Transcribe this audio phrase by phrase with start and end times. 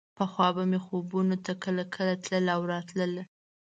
[0.17, 3.23] پخوا به مې خوبونو ته کله کله تله او راتله.